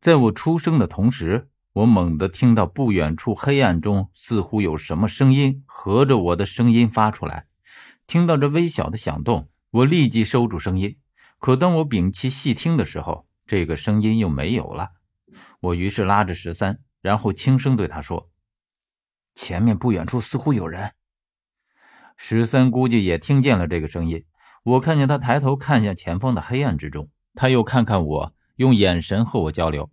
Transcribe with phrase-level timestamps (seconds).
[0.00, 7.46] 在我出声的同时，我猛地听到不远处黑暗中似乎有什么声音合着我的声音发出来。
[8.06, 10.96] 听到这微小的响动，我立即收住声音。
[11.38, 14.92] 可当我屏气细听的时候，这个声音又没有了。
[15.60, 18.30] 我于是拉着十三，然后轻声对他说
[19.36, 20.92] ：“前面不远处似乎有人。”
[22.16, 24.24] 十三估计也听见了这个声音。
[24.62, 29.90] 我看见他抬头看向前方的黑暗之中，他又看看我，用眼神和我交流，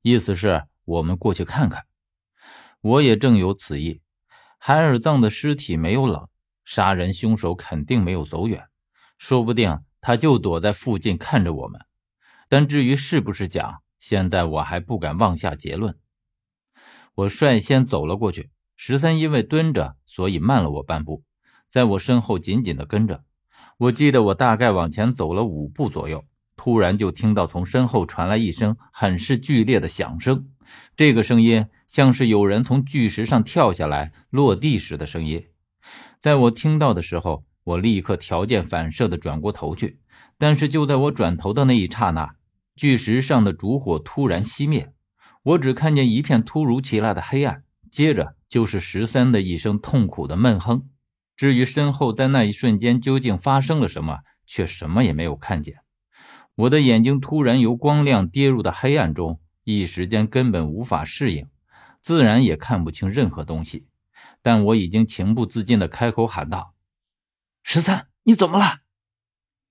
[0.00, 1.84] 意思是我们过去看看。
[2.80, 4.00] 我也正有此意。
[4.56, 6.26] 海尔藏的尸体没有冷，
[6.64, 8.68] 杀人凶手肯定没有走远，
[9.18, 11.78] 说不定他就躲在附近看着我们。
[12.48, 15.98] 但至于是不是假，现在我还不敢妄下结论。
[17.16, 21.22] 我率先走了过去，十三因为蹲着，所以慢了我半步，
[21.68, 23.22] 在我身后紧紧地跟着。
[23.76, 26.24] 我记得我大概往前走了五步左右，
[26.56, 30.48] 突然就听到从身后传来一声很是剧烈的响声。
[30.96, 35.46] 这个声音像是有人从巨石上跳下来落地时的声音。
[36.18, 40.00] 在我听到的时候，我立刻条件反射地转过头去。
[40.38, 42.34] 但是就在我转头的那一刹那，
[42.74, 44.92] 巨石上的烛火突然熄灭，
[45.42, 50.88] 我只看见一片突如其来的黑暗，接着就是十三的一声痛苦的闷哼。
[51.36, 55.76] 至于身后在那一瞬间究竟发生了什么，却什么也没有看见。
[56.56, 61.48] 我的眼睛突然由光亮跌入到黑暗中，一时间根本无法适应，
[62.00, 63.86] 自然也看不清任何东西。
[64.40, 66.74] 但我已经情不自禁地开口喊道
[67.62, 68.78] ：“十三，你怎么了？”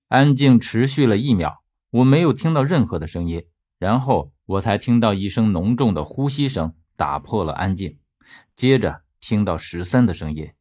[0.08, 3.46] 安静持续了一秒，我没有听到任何的声音，
[3.78, 7.98] 然后我才听到一声浓重的呼吸声打破了安静，
[8.54, 10.52] 接着听到十三的声音。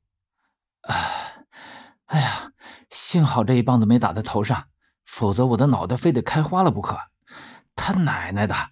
[0.81, 1.45] 啊，
[2.05, 2.51] 哎呀，
[2.89, 4.67] 幸好这一棒子没打在头上，
[5.15, 6.99] 否则我的脑袋非得开花了不可。
[7.73, 8.71] 他奶奶的，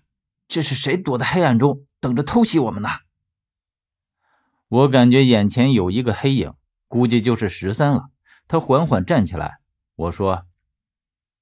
[0.50, 2.90] 这是谁躲在黑暗中等着偷袭我们呢？
[4.68, 6.54] 我感觉眼前有一个黑影，
[6.90, 8.10] 估计就是十三了。
[8.46, 9.60] 他缓缓站起来，
[9.96, 10.46] 我说：“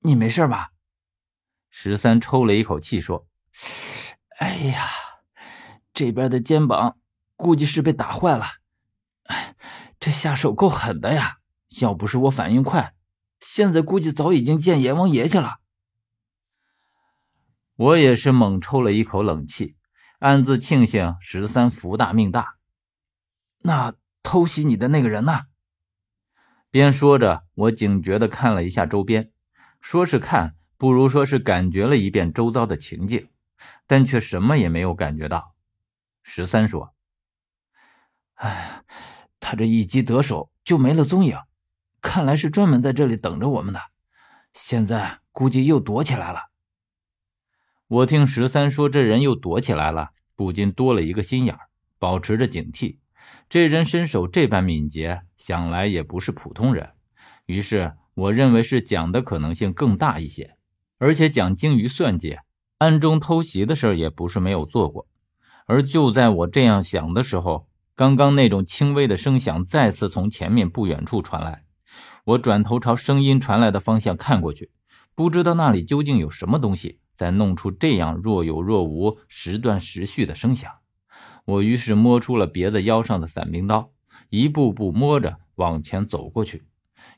[0.06, 0.70] 你没事吧？”
[1.72, 3.26] 十三抽了一口气说
[4.38, 4.88] ：“哎呀，
[5.96, 7.00] 这边的肩膀
[7.36, 8.46] 估计是被打坏了。”
[9.26, 9.56] 哎。
[10.00, 11.38] 这下手够狠的呀！
[11.80, 12.96] 要不是我反应快，
[13.42, 15.58] 现在估计早已经见阎王爷去了。
[17.76, 19.76] 我也是猛抽了一口冷气，
[20.20, 22.56] 暗自庆幸十三福大命大。
[23.64, 25.42] 那偷袭你的那个人呢？
[26.70, 29.32] 边说着，我警觉的看了一下周边，
[29.82, 33.28] 说是看，不如说是感觉了一遍周遭的情境，
[33.86, 35.54] 但却什么也没有感觉到。
[36.24, 36.94] 十三说
[38.36, 38.86] ：“哎。”
[39.44, 41.36] 他这一击得手就没了踪影，
[42.02, 43.80] 看来是专门在这里等着我们的。
[44.54, 46.50] 现在估计又躲起来了。
[47.88, 51.56] 我听十三说这人又躲起来了，不禁多了一个心眼
[52.00, 52.98] 保持着警惕。
[53.48, 56.92] 这人身手这般敏捷，想来也不是普通人。
[57.46, 60.56] 于是我认为是蒋的可能性更大一些，
[60.98, 62.38] 而且蒋精于算计，
[62.80, 65.08] 暗中偷袭的事也不是没有做过。
[65.68, 71.64] 而就在我这样想的时候，刚刚那种轻微的声响再次从前面不远处传来，
[72.32, 74.72] 我转头朝声音传来的方向看过去，
[75.16, 80.72] 不知道那里究竟有什么东西在弄出这样若有若无、时断时续的声响。
[81.44, 83.92] 我于是摸出了别在腰上的伞兵刀，
[84.30, 86.64] 一步步摸着往前走过去。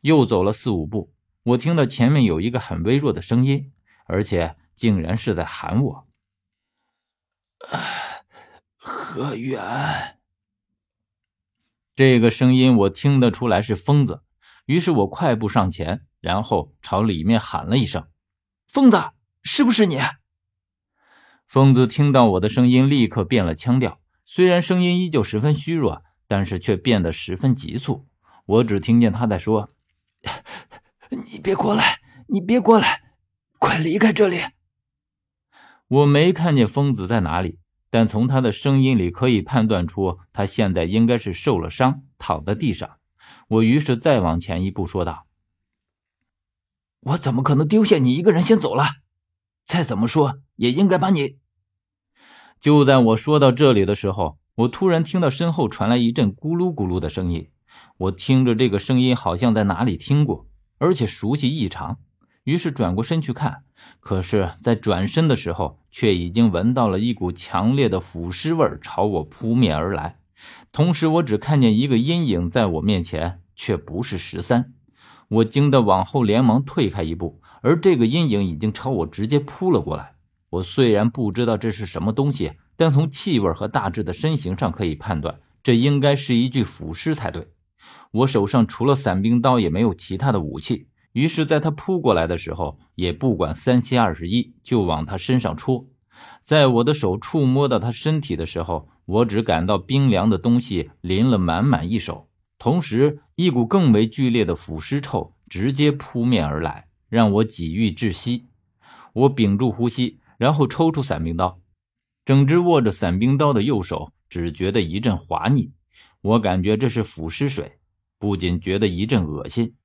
[0.01, 1.13] 又走了四五步，
[1.43, 3.71] 我听到前面有一个很微弱的声音，
[4.05, 6.07] 而且竟然是在喊我
[8.77, 10.17] ：“何远。”
[11.95, 14.23] 这个声音我听得出来是疯子，
[14.65, 18.07] 于是我快步上前，然后朝里面喊了一声
[18.67, 19.01] ：“疯子，
[19.43, 19.99] 是不是你？”
[21.47, 28.07] 疯子听到我的声音，立刻变了腔调，虽然声音依旧十分虚弱，但是却变得十分急促。
[28.45, 29.73] 我只听见他在说
[31.09, 33.01] ：“你别过来，你别过来，
[33.59, 34.39] 快离开这里。”
[35.87, 37.59] 我没看见疯子在哪里。
[37.89, 42.97] 但从他的声音里可以判断出，他现在应该是受了伤，躺在地上。
[43.47, 45.25] 我于是再往前一步，说道
[47.01, 48.85] ：“我怎么可能丢下你一个人先走了？
[49.65, 51.37] 再怎么说也应该把你……”
[52.59, 57.49] 就在我说到这里的时候，我突然听到身后传来一阵咕噜咕噜的声音。
[57.97, 60.47] 我听着这个声音，好像在哪里听过，
[60.77, 61.99] 而且熟悉异常。
[62.43, 63.63] 于是转过身去看，
[63.99, 70.19] 可是，在转身的时候，却已经闻到了一股强烈的腐尸味朝我扑面而来。
[70.73, 74.73] 同时，我只看见一个阴影在我面前，却不是十三。
[75.27, 80.15] 我惊得往后连忙退开一步，而这个阴影已经朝我直接扑了过来。
[80.49, 87.49] 我虽然不知道这是什么东西，但从气味和大致的身形上可以判断，这应该是一具腐尸才对。
[88.09, 90.87] 我手上除了伞兵刀，也没有其他的武器。
[91.11, 95.85] 于是，在他扑过来的时候，也不管三七二十一，就往他身上戳。
[96.41, 108.47] 在我的手触摸到他身体的时候，我只感到冰凉的东西淋了满满一手，同时一股更为剧烈的腐尸臭直接扑面而来，让我几欲窒息。
[109.13, 111.59] 我屏住呼吸，然后抽出伞兵刀。
[112.25, 115.73] 整只握着伞兵刀的右手只觉得一阵滑腻，
[116.21, 117.73] 我感觉这是腐尸水，
[118.17, 119.75] 不仅觉得一阵恶心。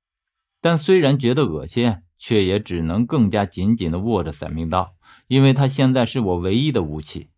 [0.61, 4.95] 但虽然觉得恶心，却也只能更加紧紧地握着伞兵刀，
[5.27, 7.29] 因为它现在是我唯一的武器。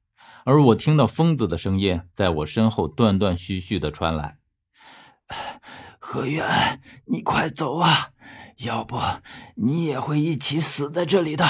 [0.45, 4.37] 而我听到疯子的声音在我身后断断续续的传来
[5.99, 8.09] ：“何源，你快走啊，
[8.65, 8.99] 要不
[9.55, 11.45] 你也会一起死在这里的。”